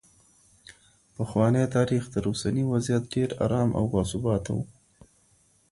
پخوانی 1.15 1.63
تاریخ 1.75 2.03
تر 2.13 2.23
اوسني 2.29 2.63
وضعیت 2.71 3.03
ډېر 3.13 3.29
ارام 3.43 3.69
او 3.79 3.83
باثباته 3.93 4.51
و. 4.55 4.59